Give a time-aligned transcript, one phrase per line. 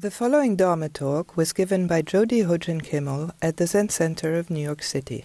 [0.00, 4.48] The following Dharma talk was given by Jody Hojin Kimmel at the Zen Center of
[4.48, 5.24] New York City.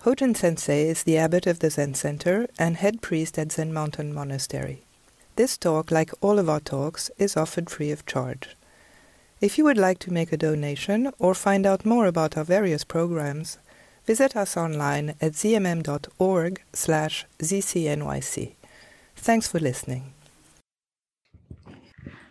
[0.00, 4.12] Hojin Sensei is the abbot of the Zen Center and head priest at Zen Mountain
[4.12, 4.82] Monastery.
[5.36, 8.56] This talk, like all of our talks, is offered free of charge.
[9.40, 12.82] If you would like to make a donation or find out more about our various
[12.82, 13.58] programs,
[14.06, 18.54] visit us online at zmm.org slash zcnyc.
[19.14, 20.12] Thanks for listening.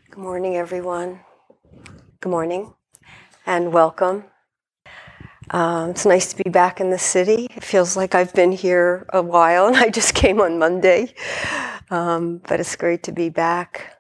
[0.10, 1.22] Good morning, everyone.
[2.24, 2.74] Good morning
[3.46, 4.24] and welcome.
[5.50, 7.48] Um, it's nice to be back in the city.
[7.54, 11.14] It feels like I've been here a while and I just came on Monday.
[11.90, 13.98] Um, but it's great to be back.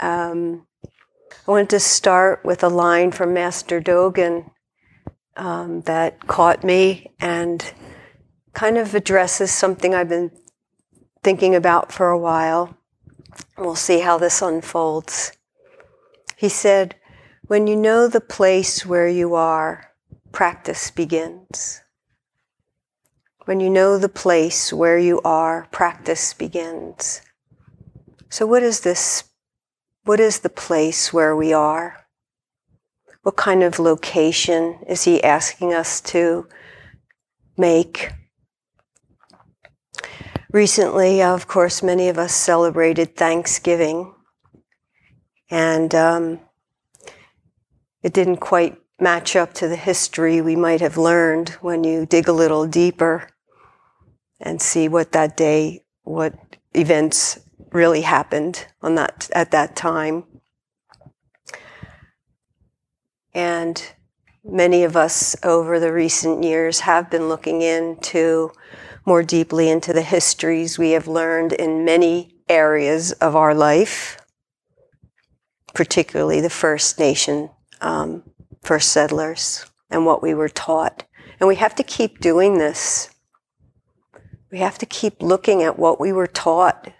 [0.00, 0.66] Um,
[1.46, 4.50] I wanted to start with a line from Master Dogen
[5.36, 7.70] um, that caught me and
[8.54, 10.30] kind of addresses something I've been
[11.22, 12.78] thinking about for a while.
[13.58, 15.32] We'll see how this unfolds.
[16.38, 16.96] He said,
[17.46, 19.92] When you know the place where you are,
[20.30, 21.82] practice begins.
[23.44, 27.20] When you know the place where you are, practice begins.
[28.28, 29.24] So, what is this?
[30.04, 32.06] What is the place where we are?
[33.22, 36.48] What kind of location is he asking us to
[37.56, 38.12] make?
[40.52, 44.14] Recently, of course, many of us celebrated Thanksgiving,
[45.50, 46.40] and um,
[48.02, 52.28] it didn't quite match up to the history we might have learned when you dig
[52.28, 53.28] a little deeper
[54.40, 56.34] and see what that day, what
[56.74, 57.40] events
[57.72, 60.24] really happened on that at that time.
[63.34, 63.82] And
[64.44, 68.52] many of us over the recent years have been looking into
[69.04, 74.18] more deeply into the histories we have learned in many areas of our life,
[75.74, 77.50] particularly the First Nation,
[77.82, 78.22] um,
[78.62, 81.04] first settlers, and what we were taught.
[81.38, 83.10] And we have to keep doing this.
[84.50, 86.92] We have to keep looking at what we were taught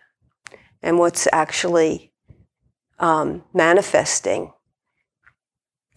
[0.82, 2.12] and what's actually
[2.98, 4.52] um, manifesting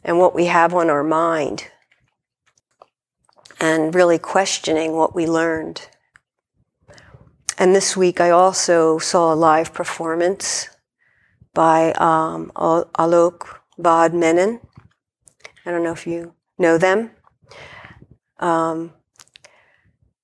[0.04, 1.66] and what we have on our mind
[3.60, 5.88] and really questioning what we learned.
[7.58, 10.70] And this week I also saw a live performance
[11.54, 13.48] by um, Alok
[13.78, 14.60] Vaid-Menon.
[15.66, 17.12] I don't know if you know them.
[18.40, 18.94] Um,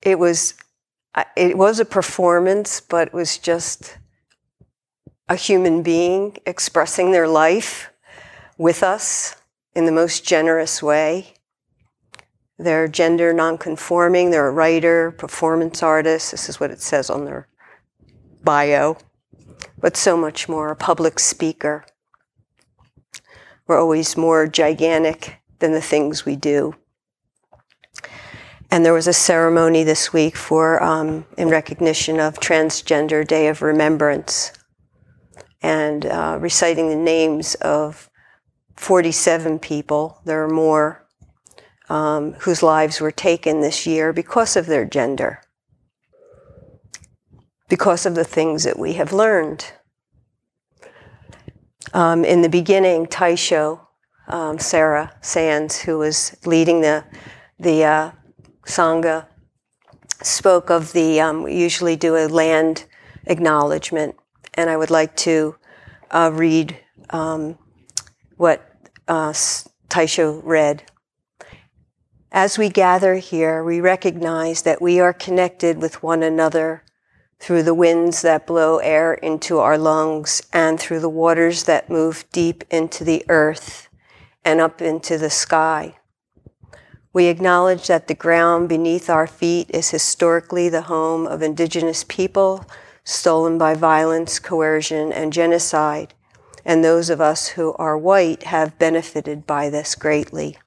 [0.02, 0.56] it was
[1.35, 3.97] it was a performance, but it was just
[5.28, 7.91] a human being expressing their life
[8.57, 9.35] with us
[9.75, 11.34] in the most generous way.
[12.58, 16.31] They're gender nonconforming, they're a writer, performance artist.
[16.31, 17.47] This is what it says on their
[18.44, 18.97] bio,
[19.79, 21.85] but so much more a public speaker.
[23.72, 26.76] We're always more gigantic than the things we do.
[28.70, 33.62] And there was a ceremony this week for, um, in recognition of Transgender Day of
[33.62, 34.52] Remembrance,
[35.62, 38.09] and uh, reciting the names of
[38.76, 40.20] 47 people.
[40.26, 41.08] There are more
[41.88, 45.44] um, whose lives were taken this year because of their gender,
[47.70, 49.72] because of the things that we have learned.
[51.94, 53.81] Um, in the beginning, Taisho,
[54.28, 57.03] um, Sarah Sands, who was leading the
[57.59, 58.12] the uh,
[58.66, 59.28] Sangha
[60.24, 62.85] spoke of the, um, we usually do a land
[63.28, 64.16] acknowledgement,
[64.53, 65.56] and I would like to
[66.12, 66.78] uh, read
[67.09, 67.57] um,
[68.38, 68.68] what
[69.08, 69.34] uh,
[69.90, 70.84] Taisho read.
[72.31, 76.84] As we gather here, we recognize that we are connected with one another
[77.41, 82.24] through the winds that blow air into our lungs and through the waters that move
[82.31, 83.90] deep into the earth
[84.46, 85.97] and up into the sky.
[87.13, 92.63] We acknowledge that the ground beneath our feet is historically the home of indigenous people
[93.03, 96.13] stolen by violence, coercion, and genocide,
[96.63, 100.58] and those of us who are white have benefited by this greatly.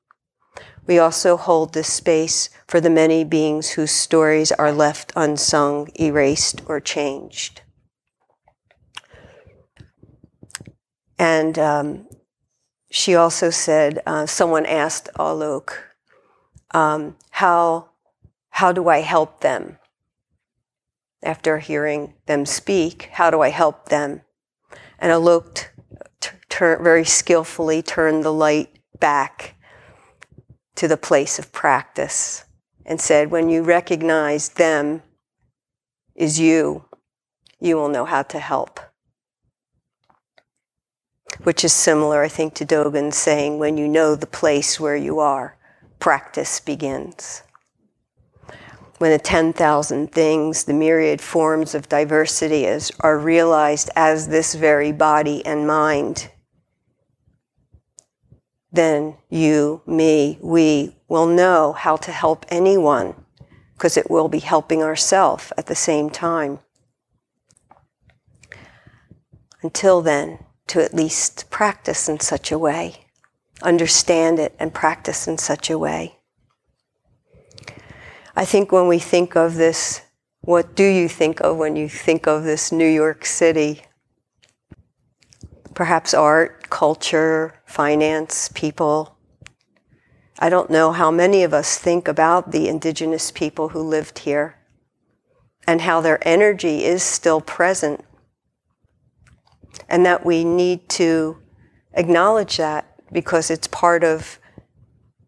[0.87, 6.63] We also hold this space for the many beings whose stories are left unsung, erased,
[6.67, 7.63] or changed.
[11.19, 12.09] And um,
[12.91, 15.73] she also said, uh, someone asked Alok,
[16.73, 17.91] um, how,
[18.51, 19.79] how do I help them?
[21.23, 24.21] After hearing them speak, how do I help them?
[24.99, 25.73] And Alok looked
[26.21, 29.55] t- very skillfully, turned the light back
[30.77, 32.45] to the place of practice
[32.87, 35.03] and said, when you recognize them
[36.15, 36.85] is you,
[37.61, 38.81] you will know how to help.
[41.43, 45.19] which is similar, I think, to Dogen saying, when you know the place where you
[45.19, 45.57] are,
[45.99, 47.43] practice begins.
[48.99, 54.93] When the 10,000 things, the myriad forms of diversity is, are realized as this very
[54.93, 56.31] body and mind,
[58.75, 63.15] then you, me, we will know how to help anyone
[63.75, 66.59] because it will be helping ourselves at the same time.
[69.63, 73.07] Until then, to at least practice in such a way,
[73.63, 76.19] understand it and practice in such a way.
[78.37, 80.03] I think when we think of this,
[80.41, 83.83] what do you think of when you think of this New York City?
[85.75, 89.17] Perhaps art, culture, finance, people.
[90.39, 94.57] I don't know how many of us think about the indigenous people who lived here
[95.67, 98.05] and how their energy is still present
[99.89, 101.39] and that we need to
[101.95, 104.39] acknowledge that because it's part of,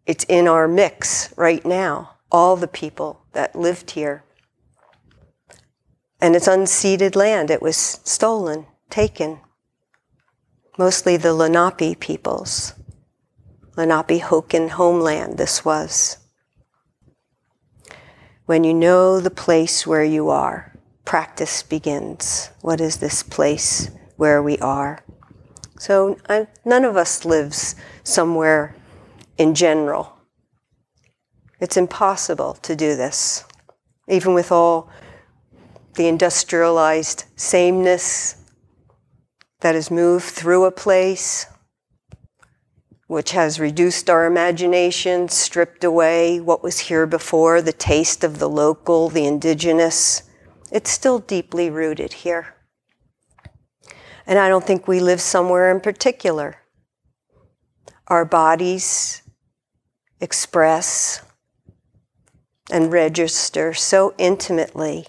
[0.07, 4.25] it's in our mix right now, all the people that lived here.
[6.21, 9.41] And it's unceded land, it was stolen, taken.
[10.79, 12.75] Mostly the Lenape peoples.
[13.77, 16.19] Lenapehoking homeland, this was.
[18.47, 22.51] When you know the place where you are, practice begins.
[22.61, 23.91] What is this place?
[24.17, 25.05] where we are.
[25.79, 28.75] So I, none of us lives somewhere
[29.39, 30.17] in general.
[31.61, 33.45] It's impossible to do this,
[34.09, 34.91] even with all
[35.95, 38.37] the industrialized sameness
[39.61, 41.47] that has moved through a place,
[43.07, 48.49] which has reduced our imagination, stripped away what was here before, the taste of the
[48.49, 50.25] local, the indigenous.
[50.73, 52.55] It's still deeply rooted here.
[54.27, 56.57] And I don't think we live somewhere in particular.
[58.09, 59.23] Our bodies
[60.21, 61.23] express
[62.71, 65.07] and register so intimately.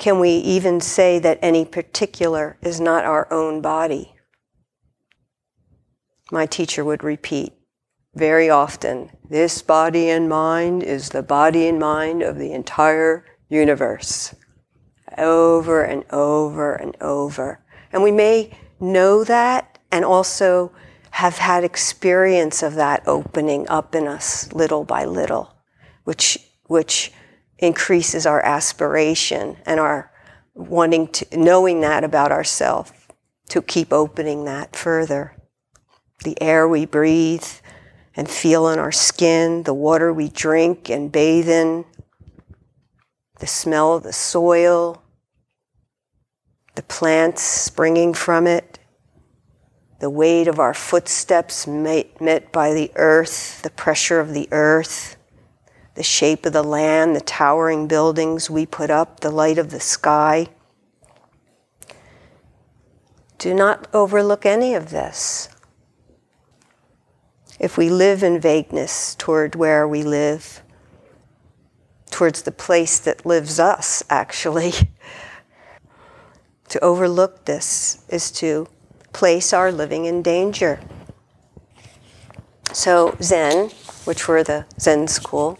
[0.00, 4.14] Can we even say that any particular is not our own body?
[6.32, 7.52] My teacher would repeat
[8.14, 14.34] very often this body and mind is the body and mind of the entire universe
[15.18, 17.62] over and over and over.
[17.92, 20.72] And we may know that and also
[21.10, 25.58] have had experience of that opening up in us little by little,
[26.04, 26.38] which,
[26.68, 27.12] which
[27.60, 30.10] increases our aspiration and our
[30.54, 32.92] wanting to, knowing that about ourselves,
[33.48, 35.36] to keep opening that further.
[36.24, 37.46] The air we breathe
[38.16, 41.84] and feel in our skin, the water we drink and bathe in,
[43.38, 45.02] the smell of the soil,
[46.74, 48.78] the plants springing from it,
[50.00, 55.16] the weight of our footsteps met by the earth, the pressure of the earth,
[56.00, 59.78] the shape of the land, the towering buildings we put up, the light of the
[59.78, 60.46] sky.
[63.36, 65.50] Do not overlook any of this.
[67.58, 70.62] If we live in vagueness toward where we live,
[72.10, 74.72] towards the place that lives us, actually.
[76.70, 78.66] to overlook this is to
[79.12, 80.80] place our living in danger.
[82.72, 83.68] So, Zen,
[84.06, 85.58] which were the Zen school,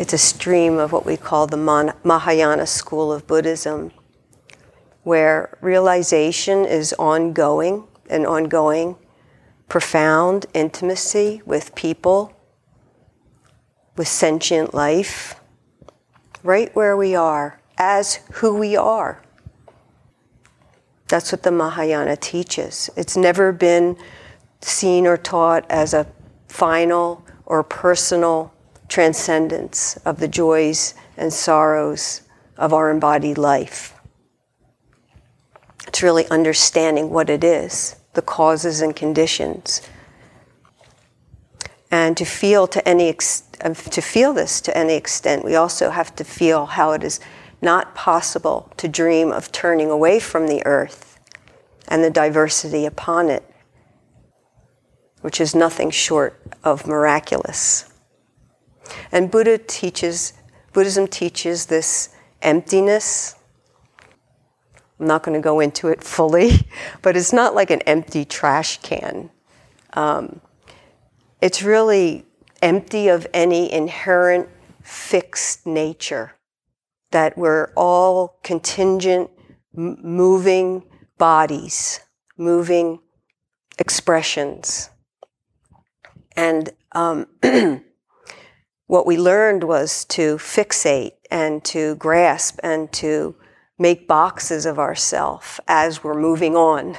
[0.00, 3.92] it's a stream of what we call the Mahayana school of Buddhism,
[5.02, 8.96] where realization is ongoing and ongoing,
[9.68, 12.32] profound intimacy with people,
[13.94, 15.38] with sentient life,
[16.42, 19.22] right where we are, as who we are.
[21.08, 22.88] That's what the Mahayana teaches.
[22.96, 23.98] It's never been
[24.62, 26.06] seen or taught as a
[26.48, 28.54] final or personal
[28.90, 32.22] transcendence of the joys and sorrows
[32.58, 33.94] of our embodied life.
[35.86, 39.80] It's really understanding what it is, the causes and conditions.
[41.90, 45.90] And to feel to any ex- um, to feel this to any extent, we also
[45.90, 47.20] have to feel how it is
[47.62, 51.18] not possible to dream of turning away from the earth
[51.88, 53.42] and the diversity upon it,
[55.20, 57.89] which is nothing short of miraculous.
[59.12, 60.32] And Buddha teaches,
[60.72, 62.10] Buddhism teaches this
[62.42, 63.36] emptiness.
[64.98, 66.68] I'm not going to go into it fully,
[67.02, 69.30] but it's not like an empty trash can.
[69.94, 70.40] Um,
[71.40, 72.26] it's really
[72.62, 74.48] empty of any inherent
[74.82, 76.32] fixed nature,
[77.10, 79.30] that we're all contingent,
[79.76, 80.82] m- moving
[81.18, 82.00] bodies,
[82.36, 83.00] moving
[83.78, 84.90] expressions.
[86.36, 87.26] And um,
[88.90, 93.36] what we learned was to fixate and to grasp and to
[93.78, 96.98] make boxes of ourself as we're moving on.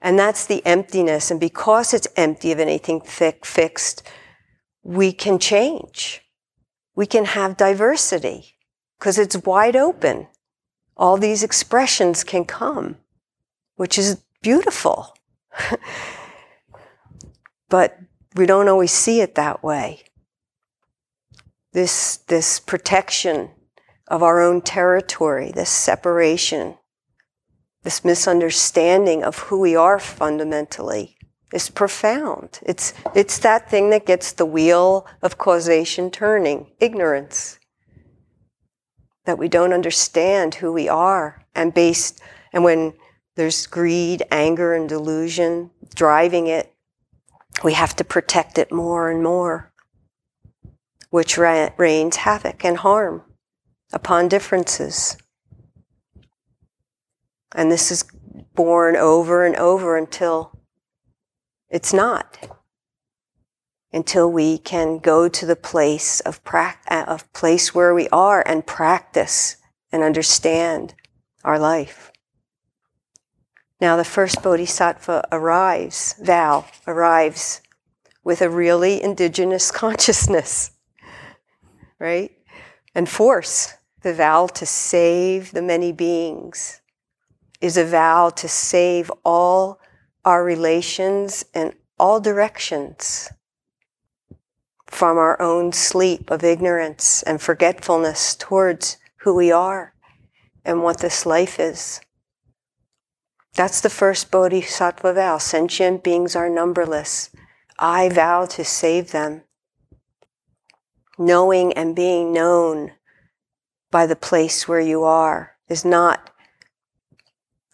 [0.00, 1.30] And that's the emptiness.
[1.30, 4.02] And because it's empty of anything thick, fixed,
[4.82, 6.22] we can change.
[6.94, 8.56] We can have diversity
[8.98, 10.28] because it's wide open.
[10.96, 12.96] All these expressions can come,
[13.76, 15.14] which is beautiful.
[17.68, 17.98] but
[18.34, 20.04] we don't always see it that way.
[21.72, 23.50] This, this protection
[24.08, 26.76] of our own territory, this separation,
[27.82, 31.16] this misunderstanding of who we are fundamentally
[31.52, 32.60] is profound.
[32.62, 37.58] It's, it's that thing that gets the wheel of causation turning, ignorance.
[39.24, 42.20] That we don't understand who we are and based,
[42.52, 42.94] and when
[43.36, 46.72] there's greed, anger, and delusion driving it,
[47.62, 49.69] we have to protect it more and more,
[51.10, 53.22] which rains havoc and harm
[53.92, 55.16] upon differences.
[57.52, 58.04] And this is
[58.54, 60.58] born over and over until
[61.68, 62.48] it's not.
[63.92, 68.42] Until we can go to the place of, pra- uh, of place where we are
[68.46, 69.56] and practice
[69.90, 70.94] and understand
[71.42, 72.12] our life.
[73.80, 77.62] Now the first bodhisattva arrives, Val arrives
[78.22, 80.72] with a really indigenous consciousness,
[82.00, 82.32] right?
[82.94, 86.80] And force, the vow to save the many beings
[87.60, 89.78] is a vow to save all
[90.24, 93.28] our relations in all directions
[94.86, 99.94] from our own sleep of ignorance and forgetfulness towards who we are
[100.64, 102.00] and what this life is.
[103.54, 105.38] That's the first bodhisattva vow.
[105.38, 107.30] Sentient beings are numberless.
[107.78, 109.42] I vow to save them.
[111.20, 112.92] Knowing and being known
[113.90, 116.30] by the place where you are is not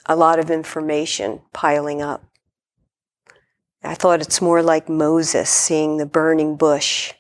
[0.07, 2.25] a lot of information piling up.
[3.85, 7.13] I thought it's more like Moses seeing the burning bush,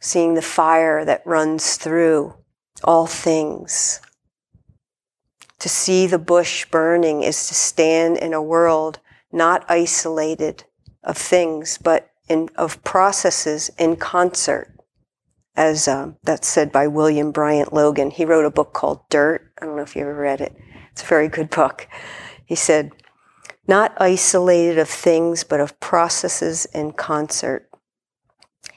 [0.00, 2.32] seeing the fire that runs through
[2.82, 4.00] all things.
[5.58, 8.98] To see the bush burning is to stand in a world
[9.30, 10.64] not isolated
[11.02, 14.74] of things, but in, of processes in concert
[15.56, 18.10] as um, that's said by William Bryant Logan.
[18.10, 19.52] He wrote a book called Dirt.
[19.60, 20.54] I don't know if you ever read it.
[20.92, 21.88] It's a very good book.
[22.44, 22.90] He said,
[23.66, 27.68] not isolated of things, but of processes in concert.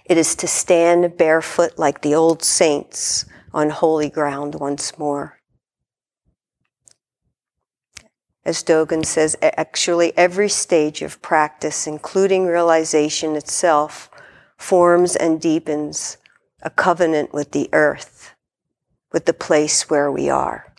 [0.06, 5.37] It is to stand barefoot like the old saints on holy ground once more.
[8.48, 14.10] As Dogen says, actually, every stage of practice, including realization itself,
[14.58, 16.18] forms and deepens
[16.62, 18.36] a covenant with the earth,
[19.12, 20.74] with the place where we are.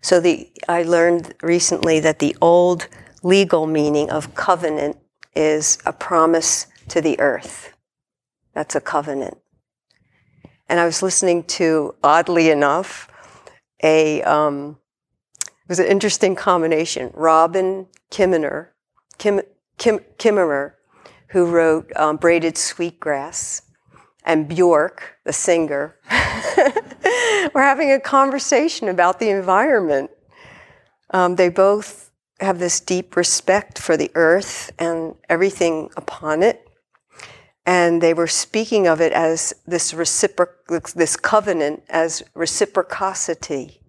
[0.00, 2.88] So the, I learned recently that the old
[3.22, 4.96] legal meaning of covenant
[5.32, 7.72] is a promise to the earth.
[8.52, 9.38] That's a covenant.
[10.68, 13.08] And I was listening to, oddly enough,
[13.80, 14.78] a um,
[15.72, 17.10] was an interesting combination.
[17.14, 18.68] Robin Kimmerer,
[19.16, 19.40] Kim,
[19.78, 20.74] Kim, Kimmerer,
[21.28, 23.62] who wrote um, Braided Sweetgrass,
[24.22, 25.96] and Bjork, the singer,
[27.54, 30.10] were having a conversation about the environment.
[31.08, 32.10] Um, they both
[32.40, 36.68] have this deep respect for the earth and everything upon it.
[37.64, 43.80] And they were speaking of it as this this covenant as reciprocity.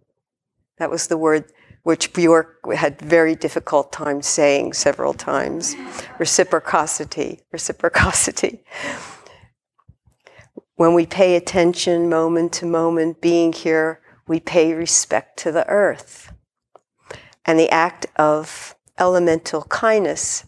[0.78, 1.52] That was the word
[1.84, 5.76] which Bjork had very difficult time saying several times.
[6.18, 8.64] Reciprocity, reciprocity.
[10.76, 16.34] When we pay attention moment to moment, being here, we pay respect to the earth.
[17.46, 20.46] And the act of elemental kindness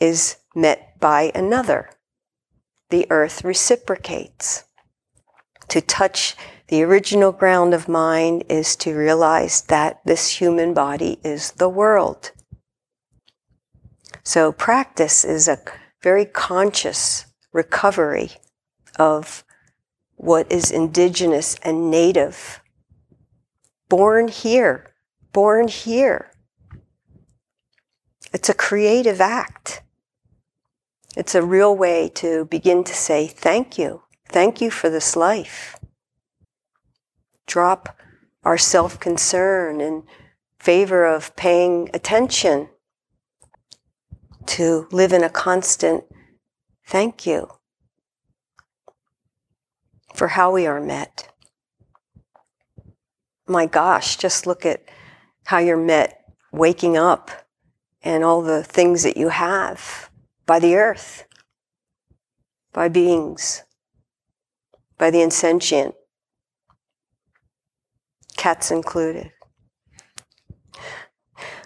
[0.00, 1.90] is met by another.
[2.90, 4.64] The earth reciprocates.
[5.68, 6.36] To touch
[6.70, 12.30] the original ground of mind is to realize that this human body is the world.
[14.22, 15.58] So practice is a
[16.00, 18.30] very conscious recovery
[19.00, 19.42] of
[20.14, 22.60] what is indigenous and native.
[23.88, 24.94] Born here,
[25.32, 26.30] born here.
[28.32, 29.82] It's a creative act.
[31.16, 34.02] It's a real way to begin to say, thank you.
[34.28, 35.79] Thank you for this life
[37.50, 37.98] drop
[38.44, 40.04] our self concern in
[40.58, 42.68] favor of paying attention
[44.46, 46.04] to live in a constant
[46.86, 47.50] thank you
[50.14, 51.28] for how we are met.
[53.46, 54.82] My gosh, just look at
[55.44, 57.30] how you're met waking up
[58.02, 60.10] and all the things that you have
[60.46, 61.24] by the earth,
[62.72, 63.64] by beings,
[64.98, 65.94] by the insentient,
[68.40, 69.30] cats included.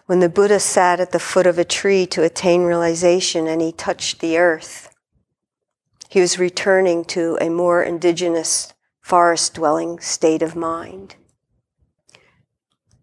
[0.07, 3.71] When the Buddha sat at the foot of a tree to attain realization and he
[3.71, 4.93] touched the earth,
[6.09, 11.15] he was returning to a more indigenous forest dwelling state of mind.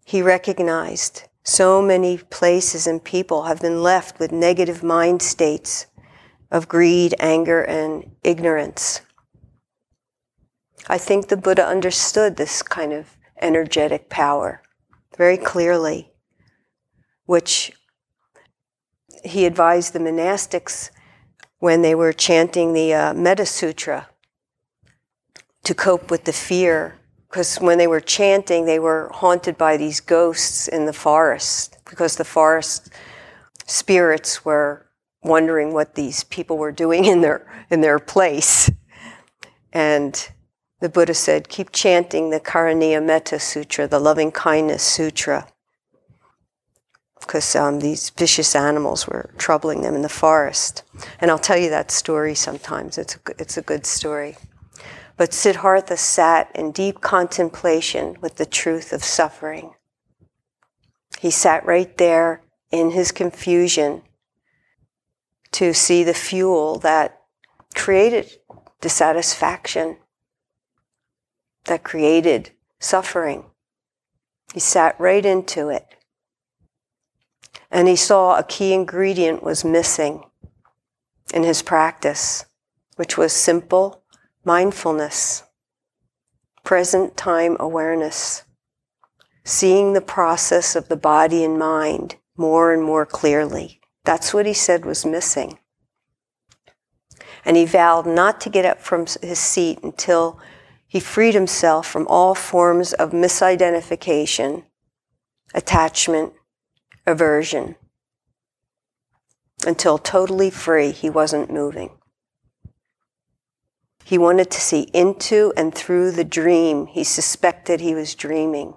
[0.04, 5.86] He recognized so many places and people have been left with negative mind states
[6.50, 9.00] of greed, anger, and ignorance.
[10.88, 14.62] I think the Buddha understood this kind of energetic power
[15.16, 16.12] very clearly,
[17.26, 17.72] which
[19.24, 20.90] he advised the monastics
[21.58, 24.08] when they were chanting the uh, Metta Sutra
[25.64, 26.98] to cope with the fear
[27.32, 32.16] because when they were chanting, they were haunted by these ghosts in the forest because
[32.16, 32.90] the forest
[33.66, 34.86] spirits were
[35.22, 38.70] wondering what these people were doing in their in their place.
[39.72, 40.28] And
[40.82, 45.46] the Buddha said, keep chanting the Karaniya Metta Sutra, the Loving Kindness Sutra,
[47.20, 50.82] because um, these vicious animals were troubling them in the forest.
[51.20, 52.98] And I'll tell you that story sometimes.
[52.98, 54.36] It's a, it's a good story.
[55.16, 59.74] But Siddhartha sat in deep contemplation with the truth of suffering.
[61.20, 64.02] He sat right there in his confusion
[65.52, 67.20] to see the fuel that
[67.72, 68.32] created
[68.80, 69.98] dissatisfaction,
[71.64, 72.50] that created
[72.80, 73.44] suffering.
[74.52, 75.86] He sat right into it.
[77.70, 80.24] And he saw a key ingredient was missing
[81.32, 82.44] in his practice,
[82.96, 84.02] which was simple
[84.44, 85.44] mindfulness,
[86.64, 88.44] present time awareness,
[89.44, 93.80] seeing the process of the body and mind more and more clearly.
[94.04, 95.58] That's what he said was missing.
[97.44, 100.38] And he vowed not to get up from his seat until
[100.92, 104.62] he freed himself from all forms of misidentification,
[105.54, 106.34] attachment,
[107.06, 107.76] aversion.
[109.66, 111.92] Until totally free, he wasn't moving.
[114.04, 118.74] He wanted to see into and through the dream he suspected he was dreaming,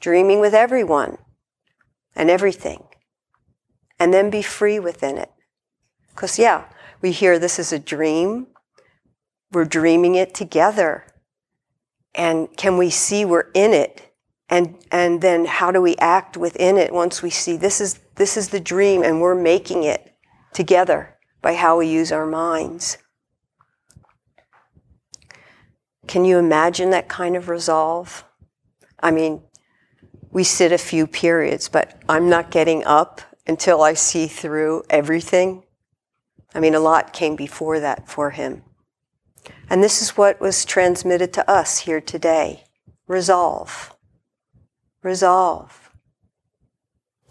[0.00, 1.18] dreaming with everyone
[2.16, 2.82] and everything,
[4.00, 5.30] and then be free within it.
[6.08, 6.64] Because, yeah,
[7.00, 8.48] we hear this is a dream,
[9.52, 11.06] we're dreaming it together.
[12.14, 14.12] And can we see we're in it?
[14.48, 18.36] And, and then how do we act within it once we see this is, this
[18.36, 20.14] is the dream and we're making it
[20.52, 22.98] together by how we use our minds?
[26.06, 28.24] Can you imagine that kind of resolve?
[29.00, 29.42] I mean,
[30.30, 35.62] we sit a few periods, but I'm not getting up until I see through everything.
[36.54, 38.62] I mean, a lot came before that for him.
[39.70, 42.64] And this is what was transmitted to us here today
[43.06, 43.94] resolve.
[45.02, 45.90] Resolve.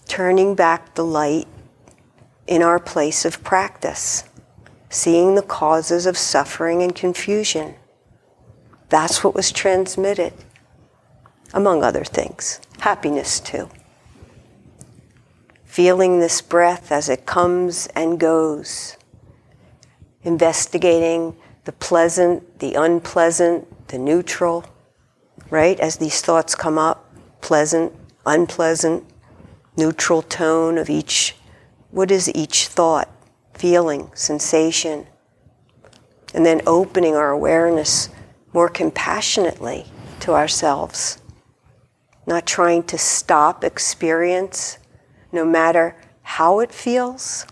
[0.08, 1.48] Turning back the light
[2.46, 4.26] in our place of practice,
[4.90, 7.76] seeing the causes of suffering and confusion
[8.94, 10.34] that's what was transmitted,
[11.52, 12.62] among other things.
[12.78, 13.68] Happiness, too.
[15.66, 18.96] Feeling this breath as it comes and goes.
[20.22, 24.66] Investigating the pleasant, the unpleasant, the neutral,
[25.50, 25.80] right?
[25.80, 27.94] As these thoughts come up, pleasant,
[28.26, 29.04] unpleasant,
[29.78, 31.36] neutral tone of each.
[31.92, 33.10] What is each thought,
[33.54, 35.08] feeling, sensation?
[36.34, 38.10] And then opening our awareness
[38.52, 39.86] more compassionately
[40.22, 41.20] to ourselves,
[42.26, 44.78] not trying to stop experience
[45.32, 47.46] no matter how it feels,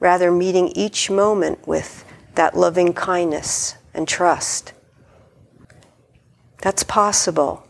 [0.00, 2.03] rather, meeting each moment with
[2.34, 4.72] that loving kindness and trust.
[6.62, 7.66] That's possible.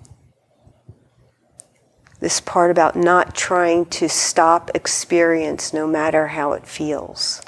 [2.20, 7.42] This part about not trying to stop experience no matter how it feels.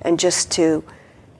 [0.00, 0.84] And just to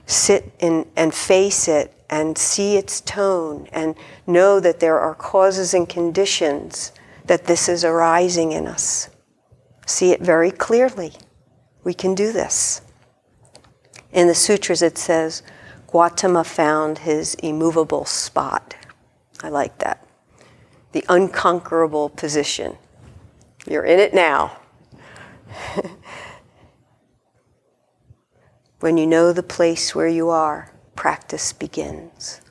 [0.05, 5.73] sit in and face it and see its tone and know that there are causes
[5.73, 6.91] and conditions
[7.25, 9.09] that this is arising in us.
[9.85, 11.13] See it very clearly.
[11.83, 12.81] We can do this.
[14.11, 15.43] In the sutras, it says,
[15.91, 18.75] Gautama found his immovable spot.
[19.41, 20.05] I like that.
[20.91, 22.77] the unconquerable position.
[23.67, 24.57] You're in it now.
[28.79, 32.41] when you know the place where you are, practice begins.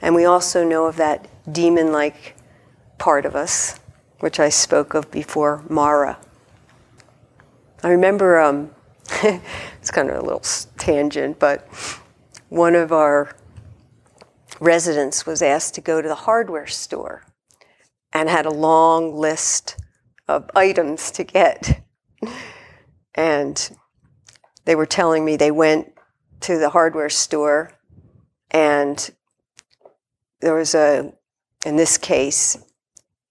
[0.00, 2.36] And we also know of that demon like
[2.98, 3.78] part of us,
[4.20, 6.18] which I spoke of before, Mara.
[7.82, 8.70] I remember, um,
[9.80, 10.42] it's kind of a little
[10.78, 11.68] tangent, but
[12.48, 13.36] one of our
[14.60, 17.24] residents was asked to go to the hardware store
[18.12, 19.76] and had a long list
[20.28, 21.82] of items to get.
[23.18, 23.74] And
[24.66, 25.90] they were telling me they went
[26.40, 27.72] to the hardware store
[28.50, 29.10] and
[30.40, 31.12] there was a,
[31.64, 32.58] in this case,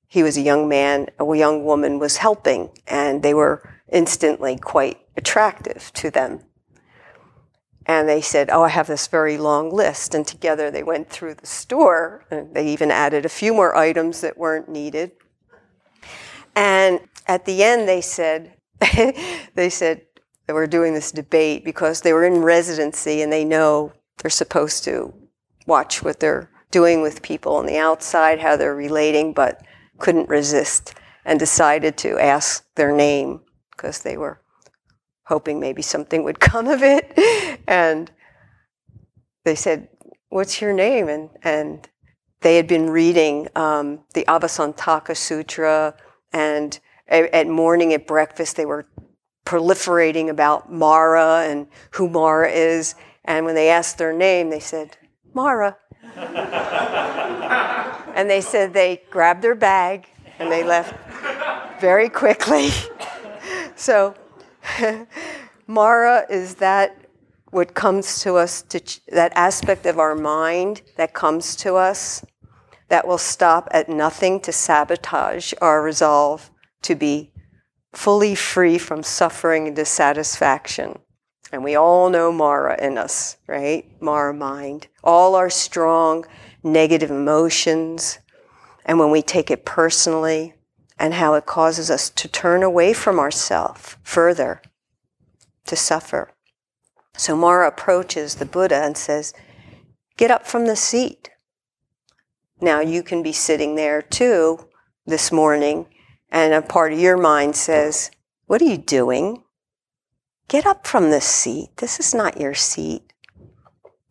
[0.07, 4.99] he was a young man, a young woman was helping, and they were instantly quite
[5.15, 6.41] attractive to them.
[7.85, 10.15] And they said, Oh, I have this very long list.
[10.15, 14.21] And together they went through the store, and they even added a few more items
[14.21, 15.11] that weren't needed.
[16.55, 18.55] And at the end, they said,
[19.55, 20.01] they said
[20.47, 24.83] they were doing this debate because they were in residency and they know they're supposed
[24.85, 25.13] to
[25.67, 29.61] watch what they're doing with people on the outside, how they're relating, but
[29.97, 30.93] couldn't resist
[31.23, 33.41] and decided to ask their name
[33.75, 34.39] because they were
[35.25, 37.11] hoping maybe something would come of it.
[37.67, 38.11] And
[39.43, 39.89] they said,
[40.29, 41.07] What's your name?
[41.07, 41.87] And, and
[42.41, 45.95] they had been reading um, the Avatamsaka Sutra,
[46.33, 48.85] and at, at morning at breakfast, they were
[49.45, 52.95] proliferating about Mara and who Mara is.
[53.23, 54.97] And when they asked their name, they said,
[55.33, 55.77] Mara.
[58.15, 60.07] and they said they grabbed their bag
[60.39, 60.93] and they left
[61.79, 62.69] very quickly.
[63.75, 64.15] so,
[65.67, 66.97] Mara is that
[67.51, 72.25] what comes to us, to ch- that aspect of our mind that comes to us
[72.89, 77.31] that will stop at nothing to sabotage our resolve to be
[77.93, 80.99] fully free from suffering and dissatisfaction.
[81.51, 83.85] And we all know Mara in us, right?
[84.01, 84.87] Mara mind.
[85.03, 86.25] All our strong
[86.63, 88.19] negative emotions.
[88.85, 90.53] And when we take it personally,
[90.97, 94.61] and how it causes us to turn away from ourself further
[95.65, 96.31] to suffer.
[97.17, 99.33] So Mara approaches the Buddha and says,
[100.17, 101.29] Get up from the seat.
[102.61, 104.67] Now you can be sitting there too
[105.05, 105.87] this morning,
[106.31, 108.11] and a part of your mind says,
[108.47, 109.43] What are you doing?
[110.47, 111.69] Get up from the seat.
[111.77, 113.11] This is not your seat.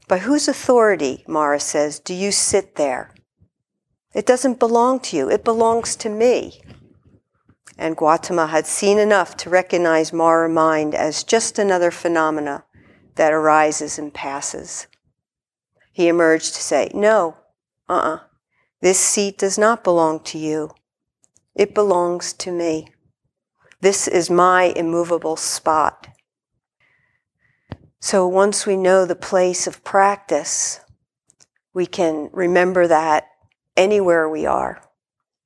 [0.09, 3.14] By whose authority, Mara says, do you sit there?
[4.15, 6.63] It doesn't belong to you, it belongs to me.
[7.77, 12.65] And Gautama had seen enough to recognize Mara mind as just another phenomena
[13.17, 14.87] that arises and passes.
[15.93, 17.37] He emerged to say, No,
[17.89, 18.15] uh uh-uh.
[18.15, 18.19] uh,
[18.81, 20.71] this seat does not belong to you.
[21.55, 22.89] It belongs to me.
[23.81, 26.09] This is my immovable spot.
[28.01, 30.81] So once we know the place of practice,
[31.73, 33.29] we can remember that
[33.77, 34.83] anywhere we are,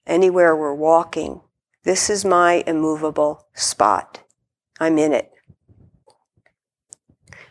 [0.06, 1.40] anywhere we're walking.
[1.84, 4.22] This is my immovable spot.
[4.80, 5.30] I'm in it.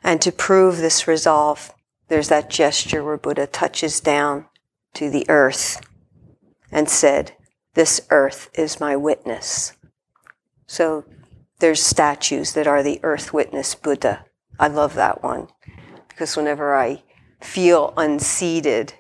[0.04, 1.74] And to prove this resolve,
[2.08, 4.46] there's that gesture where Buddha touches down
[4.94, 5.82] to the earth
[6.72, 7.34] and said,
[7.74, 9.74] This earth is my witness.
[10.66, 11.06] So
[11.60, 14.26] there's statues that are the earth witness Buddha
[14.60, 15.48] I love that one
[16.10, 17.04] because whenever I
[17.42, 18.94] feel unseated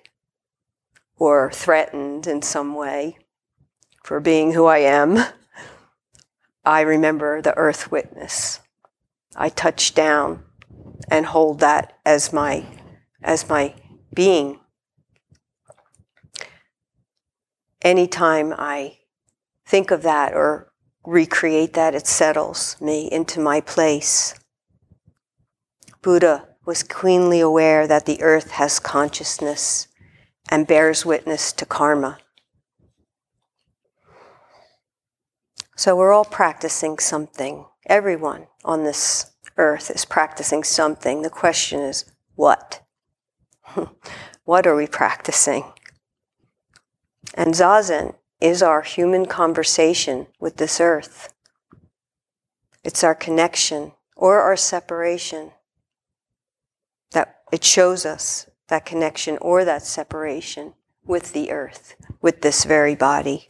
[1.18, 3.18] or threatened in some way
[4.04, 5.18] for being who I am,
[6.64, 8.60] I remember the earth witness.
[9.36, 10.44] I touch down
[11.10, 12.66] and hold that as my
[13.22, 13.74] as my
[14.14, 14.60] being.
[17.82, 18.98] Anytime I
[19.66, 20.72] think of that or
[21.06, 24.34] recreate that, it settles me into my place.
[26.02, 29.88] Buddha was keenly aware that the earth has consciousness
[30.50, 32.20] and bears witness to karma.
[35.76, 37.66] So we're all practicing something.
[37.86, 41.22] Everyone on this earth is practicing something.
[41.22, 42.06] The question is,
[42.36, 42.82] what?
[44.46, 45.66] what are we practicing?
[47.34, 51.34] And Zazen is our human conversation with this earth.
[52.84, 55.52] It's our connection or our separation
[57.12, 60.74] that it shows us that connection or that separation
[61.06, 63.48] with the earth, with this very body.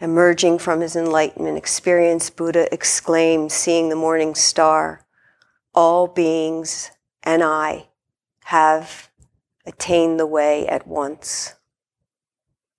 [0.00, 5.06] Emerging from his enlightenment experience, Buddha exclaimed, seeing the morning star,
[5.74, 6.90] All beings
[7.22, 7.88] and I
[8.46, 9.10] have
[9.64, 11.54] attained the way at once.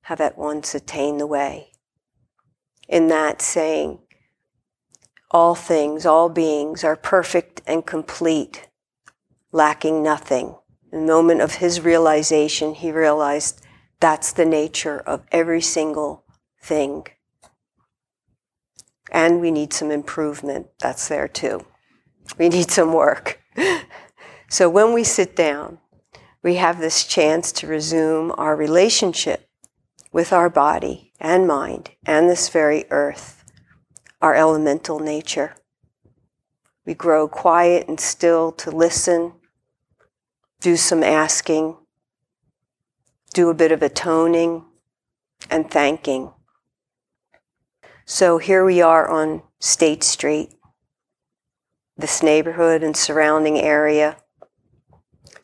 [0.04, 1.72] Have at once attained the way.
[2.90, 4.00] In that saying,
[5.32, 8.68] all things, all beings are perfect and complete,
[9.54, 10.58] lacking nothing.
[10.92, 13.66] In the moment of his realization, he realized
[14.02, 16.26] that's the nature of every single
[16.62, 17.06] thing.
[19.10, 20.68] And we need some improvement.
[20.80, 21.66] That's there too.
[22.38, 23.40] We need some work.
[24.50, 25.78] so when we sit down,
[26.42, 29.50] we have this chance to resume our relationship
[30.12, 33.44] with our body and mind and this very earth
[34.24, 35.54] our elemental nature.
[36.86, 39.34] We grow quiet and still to listen,
[40.64, 41.76] do some asking,
[43.34, 44.64] do a bit of atoning
[45.52, 46.32] and thanking.
[48.06, 50.52] So here we are on State Street,
[51.98, 54.16] this neighborhood and surrounding area.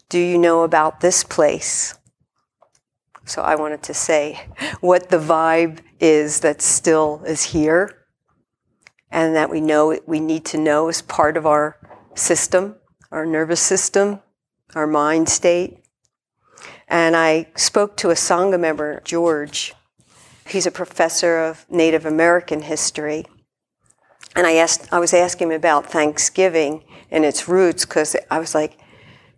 [0.08, 2.00] Do you know about this place?
[3.26, 4.48] So I wanted to say
[4.80, 8.06] what the vibe is that still is here
[9.12, 11.76] and that we know we need to know is part of our
[12.16, 12.78] system,
[13.12, 14.22] our nervous system,
[14.76, 15.80] our mind state.
[16.88, 19.74] And I spoke to a Sangha member, George.
[20.48, 23.26] He's a professor of Native American history.
[24.36, 28.54] And I asked, I was asking him about Thanksgiving and its roots because I was
[28.54, 28.78] like,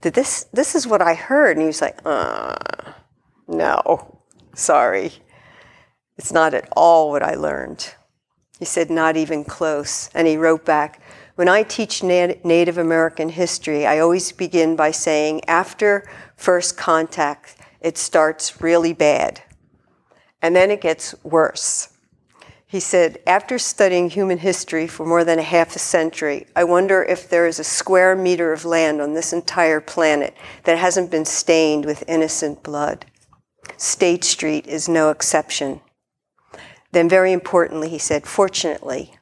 [0.02, 0.46] "Did this?
[0.54, 2.56] This is what I heard." And he was like, uh,
[3.48, 4.22] "No,
[4.54, 5.13] sorry,
[6.17, 7.96] it's not at all what I learned."
[8.62, 10.12] He said, not even close.
[10.13, 11.02] And he wrote back,
[11.41, 17.97] when I teach Native American history, I always begin by saying, after first contact, it
[17.97, 19.41] starts really bad.
[20.43, 21.97] And then it gets worse.
[22.67, 27.01] He said, after studying human history for more than a half a century, I wonder
[27.01, 31.25] if there is a square meter of land on this entire planet that hasn't been
[31.25, 33.08] stained with innocent blood.
[33.77, 35.82] State Street is no exception.
[36.91, 39.15] Then, very importantly, he said, fortunately,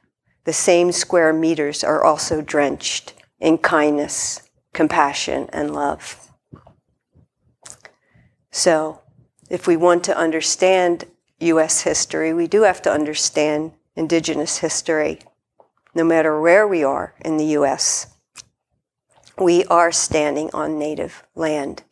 [0.44, 6.28] the same square meters are also drenched in kindness, compassion, and love.
[8.50, 9.00] So,
[9.48, 11.04] if we want to understand
[11.40, 15.20] US history, we do have to understand indigenous history,
[15.94, 18.08] no matter where we are in the US.
[19.38, 21.82] We are standing on native land.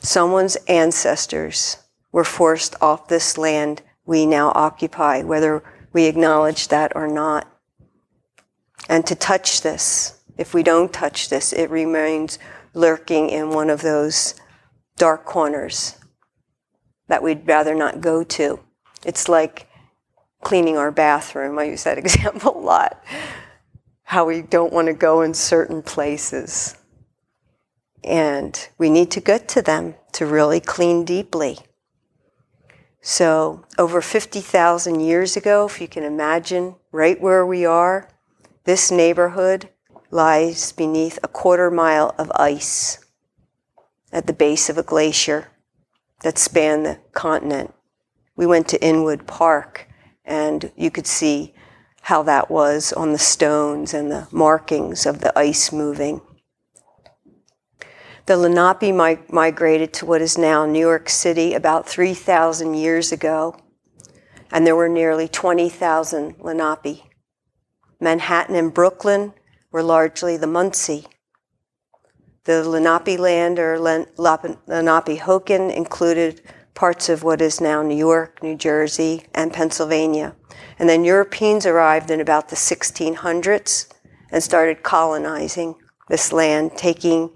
[0.00, 1.78] Someone's ancestors
[2.10, 7.48] were forced off this land we now occupy, whether we acknowledge that or not.
[8.88, 12.38] And to touch this, if we don't touch this, it remains
[12.74, 14.34] lurking in one of those
[14.96, 15.96] dark corners
[17.08, 18.60] that we'd rather not go to.
[19.04, 19.68] It's like
[20.42, 21.58] cleaning our bathroom.
[21.58, 23.02] I use that example a lot.
[24.04, 26.76] How we don't want to go in certain places.
[28.04, 31.58] And we need to get to them to really clean deeply.
[33.04, 38.08] So, over 50,000 years ago, if you can imagine, right where we are,
[38.62, 39.68] this neighborhood
[40.12, 43.04] lies beneath a quarter mile of ice
[44.12, 45.48] at the base of a glacier
[46.22, 47.74] that spanned the continent.
[48.36, 49.88] We went to Inwood Park,
[50.24, 51.54] and you could see
[52.02, 56.20] how that was on the stones and the markings of the ice moving.
[58.26, 63.56] The Lenape mi- migrated to what is now New York City about 3,000 years ago,
[64.52, 67.02] and there were nearly 20,000 Lenape.
[68.00, 69.34] Manhattan and Brooklyn
[69.72, 71.06] were largely the Munsee.
[72.44, 76.42] The Lenape land, or Lenapehoking, included
[76.74, 80.36] parts of what is now New York, New Jersey, and Pennsylvania.
[80.78, 83.92] And then Europeans arrived in about the 1600s
[84.30, 85.74] and started colonizing
[86.08, 87.30] this land, taking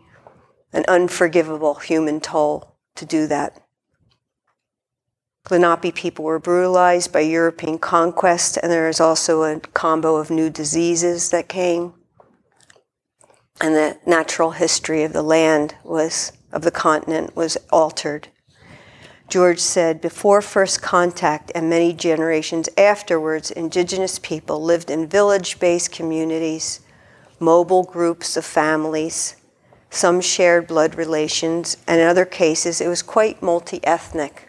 [0.76, 3.62] an unforgivable human toll to do that.
[5.50, 10.50] Lenape people were brutalized by European conquest, and there is also a combo of new
[10.50, 11.94] diseases that came.
[13.60, 18.28] And the natural history of the land was, of the continent, was altered.
[19.28, 25.90] George said, before first contact and many generations afterwards, indigenous people lived in village based
[25.90, 26.80] communities,
[27.40, 29.36] mobile groups of families,
[29.90, 34.48] some shared blood relations, and in other cases, it was quite multi ethnic.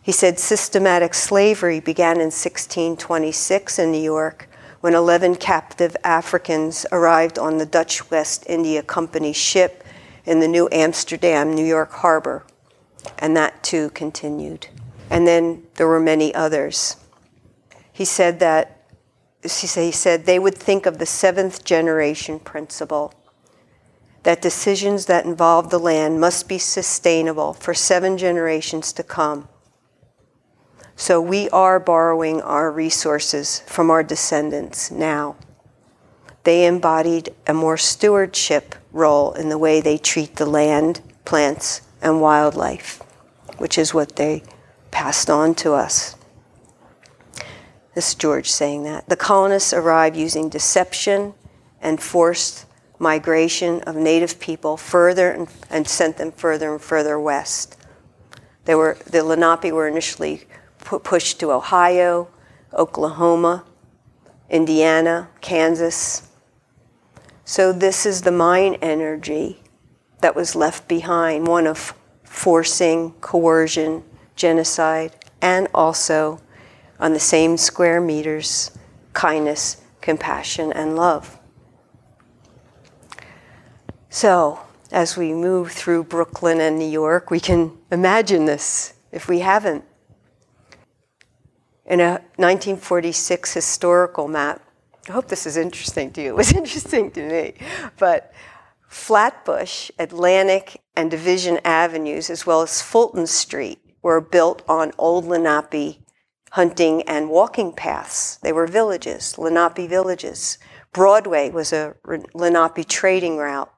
[0.00, 4.48] He said systematic slavery began in 1626 in New York
[4.80, 9.82] when 11 captive Africans arrived on the Dutch West India Company ship
[10.26, 12.44] in the New Amsterdam, New York harbor.
[13.18, 14.66] And that too continued.
[15.08, 16.96] And then there were many others.
[17.92, 18.82] He said that
[19.42, 23.12] he said they would think of the seventh generation principle
[24.24, 29.48] that decisions that involve the land must be sustainable for seven generations to come.
[30.96, 35.36] So we are borrowing our resources from our descendants now.
[36.44, 42.20] They embodied a more stewardship role in the way they treat the land, plants, and
[42.20, 43.02] wildlife,
[43.58, 44.42] which is what they
[44.90, 46.16] passed on to us.
[47.94, 49.08] This is George saying that.
[49.08, 51.34] The colonists arrived using deception
[51.80, 52.66] and forced
[53.04, 57.76] migration of native people further and, and sent them further and further west.
[58.64, 60.46] They were, the Lenape were initially
[60.78, 62.28] pu- pushed to Ohio,
[62.72, 63.64] Oklahoma,
[64.48, 66.28] Indiana, Kansas.
[67.44, 69.60] So, this is the mine energy
[70.22, 71.92] that was left behind one of
[72.24, 74.02] forcing, coercion,
[74.34, 75.12] genocide,
[75.42, 76.40] and also
[76.98, 78.70] on the same square meters
[79.12, 81.38] kindness, compassion, and love.
[84.14, 84.60] So,
[84.92, 89.84] as we move through Brooklyn and New York, we can imagine this if we haven't.
[91.84, 94.62] In a 1946 historical map,
[95.08, 96.28] I hope this is interesting to you.
[96.28, 97.54] It was interesting to me.
[97.98, 98.32] But
[98.86, 106.04] Flatbush, Atlantic, and Division Avenues, as well as Fulton Street, were built on old Lenape
[106.52, 108.36] hunting and walking paths.
[108.44, 110.58] They were villages, Lenape villages.
[110.92, 111.96] Broadway was a
[112.32, 113.72] Lenape trading route.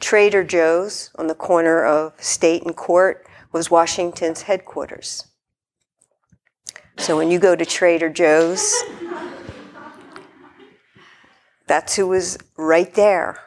[0.00, 5.26] Trader Joe's on the corner of State and Court was Washington's headquarters.
[6.98, 8.74] So when you go to Trader Joe's,
[11.66, 13.38] that's who was right there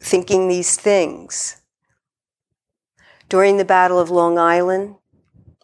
[0.00, 1.62] thinking these things.
[3.28, 4.96] During the Battle of Long Island,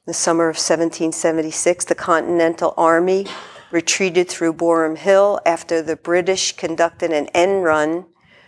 [0.06, 3.26] the summer of 1776, the Continental Army
[3.70, 8.06] retreated through Boerum Hill after the British conducted an end run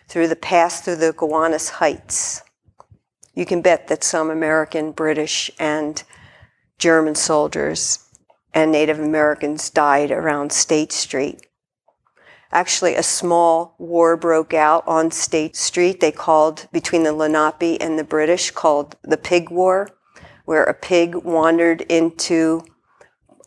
[0.09, 2.43] through the pass through the Gowanus Heights.
[3.35, 6.03] You can bet that some American, British, and
[6.79, 8.07] German soldiers
[8.53, 11.47] and Native Americans died around State Street.
[12.51, 16.01] Actually, a small war broke out on State Street.
[16.01, 19.89] They called between the Lenape and the British, called the Pig War,
[20.45, 22.63] where a pig wandered into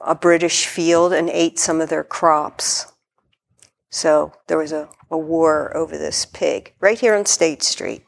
[0.01, 2.91] a British field and ate some of their crops.
[3.95, 8.03] So there was a, a war over this pig right here on State Street.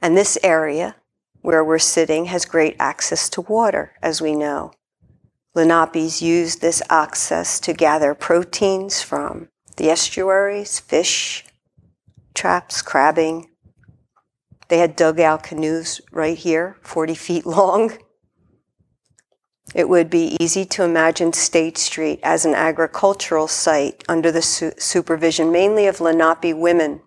[0.00, 0.94] And this area
[1.42, 4.70] where we're sitting has great access to water, as we know.
[5.56, 9.48] Lenapes used this access to gather proteins from
[9.78, 11.44] the estuaries, fish,
[12.34, 13.48] traps, crabbing.
[14.68, 17.98] They had dugout canoes right here, 40 feet long.
[19.76, 24.72] It would be easy to imagine State Street as an agricultural site under the su-
[24.78, 27.02] supervision mainly of Lenape women.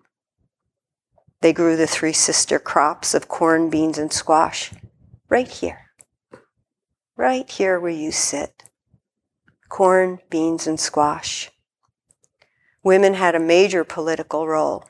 [1.40, 4.72] They grew the three sister crops of corn, beans, and squash
[5.28, 5.90] right here
[7.20, 8.62] right here where you sit
[9.68, 11.50] corn, beans, and squash.
[12.82, 14.86] Women had a major political role.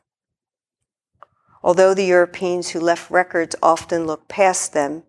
[1.62, 5.03] Although the Europeans who left records often looked past them,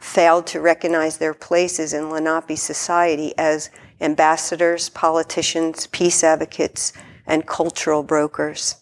[0.00, 6.92] failed to recognize their places in Lenape society as ambassadors, politicians, peace advocates,
[7.26, 8.76] and cultural brokers.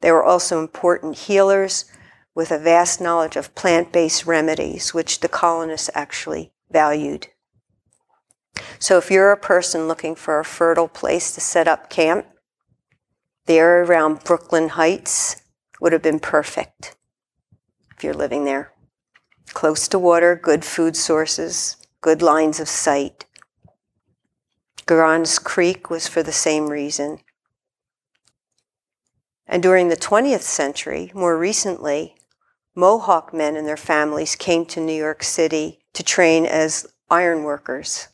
[0.00, 1.84] They were also important healers
[2.34, 7.28] with a vast knowledge of plant based remedies, which the colonists actually valued.
[8.78, 12.26] So if you're a person looking for a fertile place to set up camp,
[13.46, 15.42] the area around Brooklyn Heights
[15.80, 16.96] would have been perfect
[17.96, 18.72] if you're living there.
[19.56, 23.24] Close to water, good food sources, good lines of sight.
[24.84, 27.20] Gowanus Creek was for the same reason.
[29.46, 32.16] And during the 20th century, more recently,
[32.74, 38.08] Mohawk men and their families came to New York City to train as iron workers.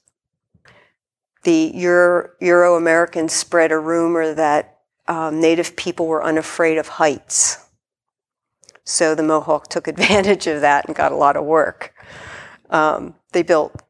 [1.43, 4.79] The Euro Americans spread a rumor that
[5.09, 7.59] um, Native people were unafraid of heights.
[8.85, 11.95] So the Mohawk took advantage of that and got a lot of work.
[12.71, 13.83] Um, they built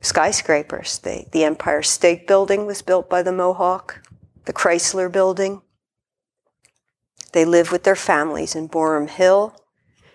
[0.00, 0.98] skyscrapers.
[0.98, 4.02] They, the Empire State Building was built by the Mohawk,
[4.44, 5.62] the Chrysler Building.
[7.32, 9.54] They lived with their families in Boerum Hill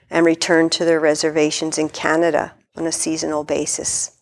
[0.10, 4.18] and returned to their reservations in Canada on a seasonal basis.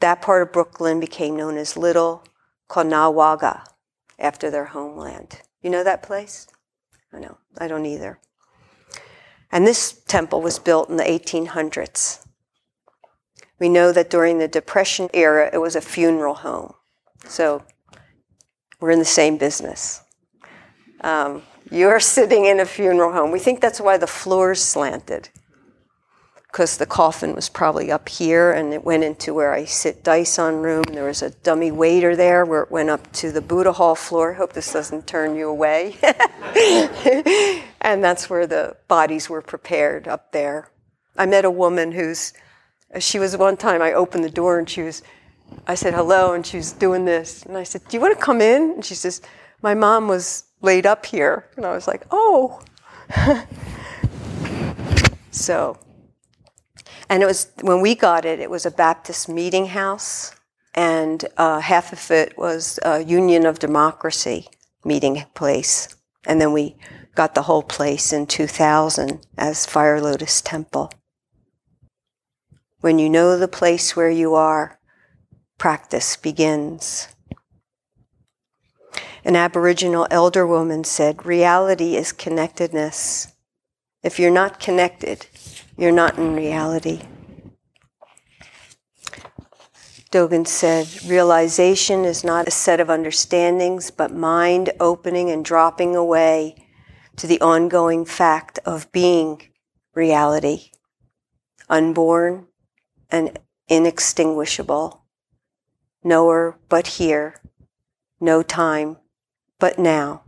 [0.00, 2.24] That part of Brooklyn became known as Little
[2.68, 3.64] Caughnawaga
[4.18, 5.40] after their homeland.
[5.62, 6.46] You know that place?
[7.12, 8.18] I know, I don't either.
[9.50, 12.26] And this temple was built in the 1800s.
[13.58, 16.74] We know that during the Depression era, it was a funeral home.
[17.26, 17.62] So
[18.80, 20.02] we're in the same business.
[21.02, 23.30] Um, You're sitting in a funeral home.
[23.30, 25.28] We think that's why the floor's slanted
[26.52, 30.62] because the coffin was probably up here and it went into where I sit Daisan
[30.62, 30.82] room.
[30.82, 34.34] There was a dummy waiter there where it went up to the Buddha hall floor.
[34.34, 35.96] Hope this doesn't turn you away.
[37.80, 40.68] and that's where the bodies were prepared up there.
[41.16, 42.34] I met a woman who's,
[42.98, 45.02] she was one time I opened the door and she was,
[45.66, 47.44] I said hello and she was doing this.
[47.44, 48.72] And I said, Do you want to come in?
[48.72, 49.22] And she says,
[49.62, 51.48] My mom was laid up here.
[51.56, 52.60] And I was like, Oh.
[55.30, 55.78] so
[57.12, 60.34] and it was when we got it, it was a Baptist meeting house,
[60.74, 64.48] and uh, half of it was a Union of Democracy
[64.82, 65.94] meeting place,
[66.26, 66.74] and then we
[67.14, 70.90] got the whole place in 2000 as Fire Lotus Temple.
[72.80, 74.80] When you know the place where you are,
[75.58, 77.08] practice begins.
[79.22, 83.34] An Aboriginal elder woman said, Reality is connectedness.
[84.02, 85.26] If you're not connected,
[85.82, 87.00] you're not in reality.
[90.12, 96.54] Dogen said, realization is not a set of understandings, but mind opening and dropping away
[97.16, 99.42] to the ongoing fact of being
[99.92, 100.70] reality,
[101.68, 102.46] unborn
[103.10, 105.04] and inextinguishable,
[106.04, 107.40] knower but here,
[108.20, 108.98] no time
[109.58, 110.22] but now.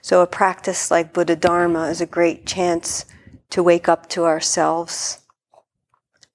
[0.00, 3.04] So, a practice like Buddha Dharma is a great chance
[3.50, 5.20] to wake up to ourselves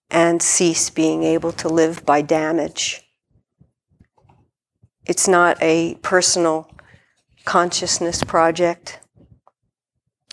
[0.10, 3.02] and cease being able to live by damage.
[5.06, 6.70] It's not a personal
[7.46, 9.00] consciousness project.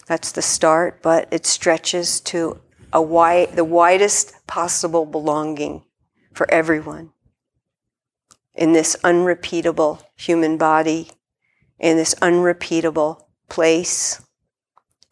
[0.07, 2.61] That's the start, but it stretches to
[2.93, 5.85] a the widest possible belonging
[6.33, 7.13] for everyone
[8.55, 11.11] in this unrepeatable human body
[11.81, 14.23] in this unrepeatable place,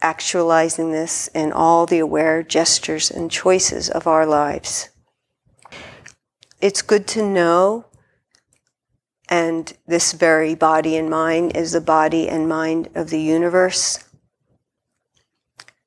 [0.00, 4.90] actualizing this in all the aware gestures and choices of our lives.
[6.60, 7.86] It's good to know,
[9.28, 14.04] and this very body and mind is the body and mind of the universe.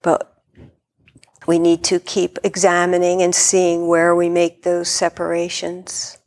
[0.01, 0.43] But
[1.47, 6.17] we need to keep examining and seeing where we make those separations.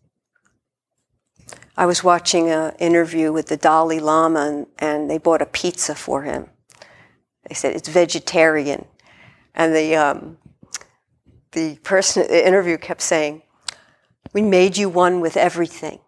[1.77, 5.95] I was watching an interview with the Dalai Lama, and, and, they bought a pizza
[5.95, 6.49] for him.
[7.49, 8.87] They said it's vegetarian,
[9.55, 10.39] and the um,
[11.53, 13.43] the person the interview kept saying,
[14.33, 15.99] "We made you one with everything.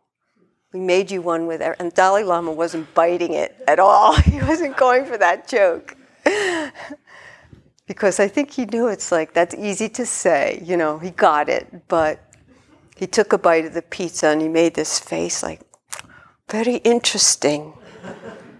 [0.72, 1.86] We made you one with." Everything.
[1.86, 4.14] And Dalai Lama wasn't biting it at all.
[4.20, 5.96] he wasn't going for that joke.
[7.86, 11.48] because I think he knew it's like that's easy to say, you know, he got
[11.48, 12.20] it, but
[12.96, 15.60] he took a bite of the pizza and he made this face like,
[16.48, 17.74] very interesting,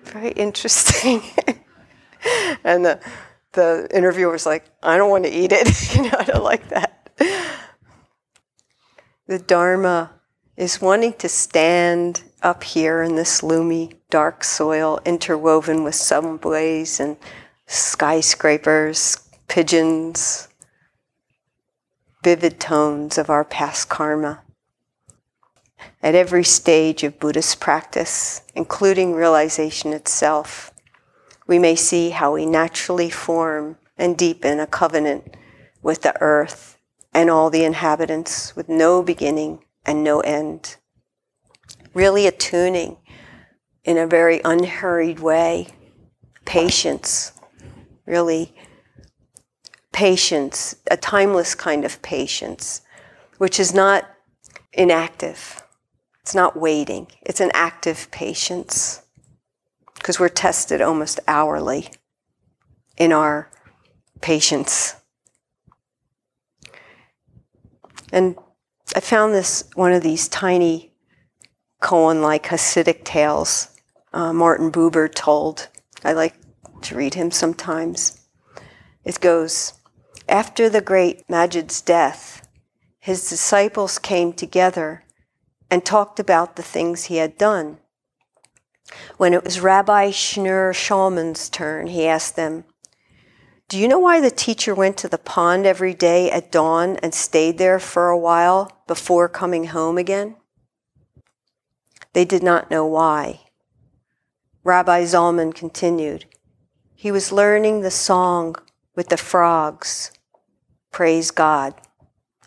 [0.04, 1.22] very interesting.
[2.64, 3.00] and the,
[3.52, 5.94] the interviewer was like, I don't want to eat it.
[5.96, 6.92] you know, I don't like that.
[9.26, 10.12] The Dharma
[10.56, 17.16] is wanting to stand up here in this loomy, dark soil, interwoven with subways and
[17.66, 19.18] skyscrapers,
[19.48, 20.48] pigeons,
[22.26, 24.42] vivid tones of our past karma.
[26.02, 30.72] At every stage of Buddhist practice, including realization itself,
[31.46, 35.36] we may see how we naturally form and deepen a covenant
[35.82, 36.80] with the earth
[37.14, 40.78] and all the inhabitants with no beginning and no end.
[41.94, 42.96] Really attuning
[43.84, 45.68] in a very unhurried way,
[46.44, 47.30] patience,
[48.04, 48.52] really
[49.96, 52.82] patience, a timeless kind of patience,
[53.38, 54.04] which is not
[54.74, 55.62] inactive.
[56.20, 59.00] It's not waiting, it's an active patience
[59.94, 61.88] because we're tested almost hourly
[62.98, 63.50] in our
[64.20, 64.96] patience.
[68.12, 68.36] And
[68.94, 70.92] I found this one of these tiny
[71.80, 73.70] koan like Hasidic tales
[74.12, 75.68] uh, Martin Buber told.
[76.04, 76.34] I like
[76.82, 78.20] to read him sometimes.
[79.02, 79.72] It goes
[80.28, 82.48] after the great Maggid's death,
[82.98, 85.04] his disciples came together
[85.70, 87.78] and talked about the things he had done.
[89.16, 92.64] When it was Rabbi Schneur Zalman's turn, he asked them,
[93.68, 97.14] Do you know why the teacher went to the pond every day at dawn and
[97.14, 100.36] stayed there for a while before coming home again?
[102.12, 103.40] They did not know why.
[104.64, 106.24] Rabbi Zalman continued,
[106.94, 108.56] He was learning the song
[108.96, 110.10] with the frogs
[110.96, 111.74] praise God,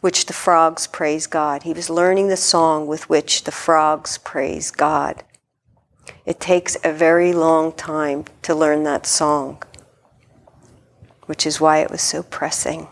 [0.01, 1.61] which the frogs praise God.
[1.61, 5.23] He was learning the song with which the frogs praise God.
[6.25, 9.61] It takes a very long time to learn that song,
[11.27, 12.87] which is why it was so pressing.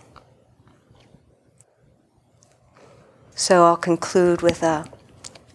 [3.34, 4.86] So I'll conclude with a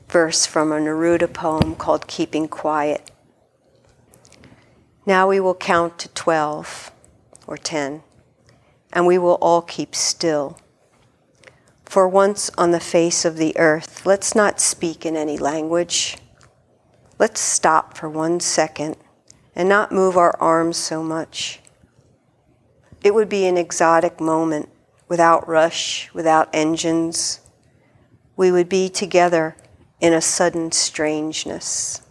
[0.09, 3.13] verse from a Neruda poem called Keeping Quiet.
[5.07, 6.91] Now we will count to 12
[7.47, 8.03] or 10,
[8.93, 10.59] and we will all keep still.
[11.85, 16.17] For once on the face of the earth, let's not speak in any language.
[17.19, 18.97] Let's stop for one second
[19.55, 21.61] and not move our arms so much.
[23.03, 24.69] It would be an exotic moment
[25.09, 27.41] without rush, without engines.
[28.37, 29.57] We would be together
[30.01, 32.03] in a sudden strangeness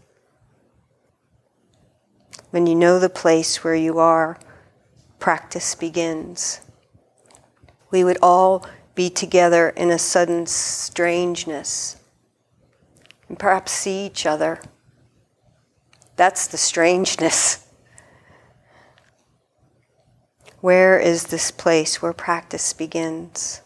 [2.51, 4.37] when you know the place where you are,
[5.19, 6.59] practice begins.
[7.91, 8.65] We would all
[8.95, 11.97] be together in a sudden strangeness
[13.27, 14.59] and perhaps see each other.
[16.15, 17.67] That's the strangeness.
[20.59, 23.61] Where is this place where practice begins?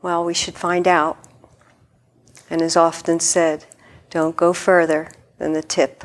[0.00, 1.18] Well, we should find out.
[2.48, 3.66] And as often said,
[4.10, 6.04] don't go further than the tip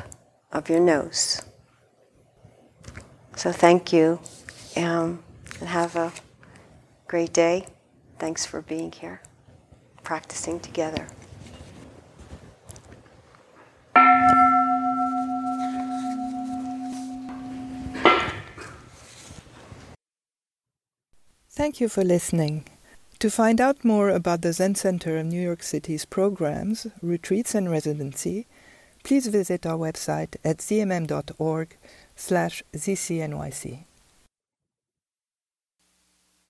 [0.52, 1.42] of your nose.
[3.36, 4.20] So thank you
[4.76, 5.22] um,
[5.60, 6.12] and have a
[7.06, 7.66] great day.
[8.18, 9.20] Thanks for being here,
[10.02, 11.06] practicing together.
[21.50, 22.64] Thank you for listening.
[23.18, 27.70] To find out more about the Zen Center of New York City's programs, retreats, and
[27.70, 28.46] residency,
[29.04, 31.76] please visit our website at zmm.org
[32.16, 33.84] slash zcnyc.